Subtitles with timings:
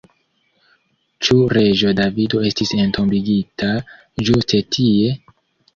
[1.27, 3.73] Ĉu reĝo Davido estis entombigita
[4.31, 5.17] ĝuste tie?